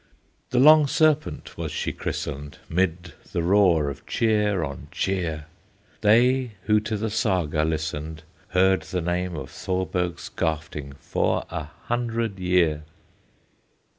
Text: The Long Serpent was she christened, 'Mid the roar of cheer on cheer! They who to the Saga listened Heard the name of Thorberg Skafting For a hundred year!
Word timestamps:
The 0.49 0.57
Long 0.57 0.87
Serpent 0.87 1.59
was 1.59 1.71
she 1.71 1.93
christened, 1.93 2.57
'Mid 2.67 3.13
the 3.33 3.43
roar 3.43 3.87
of 3.87 4.03
cheer 4.07 4.63
on 4.63 4.87
cheer! 4.89 5.45
They 6.01 6.53
who 6.63 6.79
to 6.79 6.97
the 6.97 7.11
Saga 7.11 7.63
listened 7.63 8.23
Heard 8.47 8.81
the 8.81 8.99
name 9.01 9.35
of 9.35 9.51
Thorberg 9.51 10.15
Skafting 10.17 10.93
For 10.97 11.45
a 11.51 11.65
hundred 11.83 12.39
year! 12.39 12.81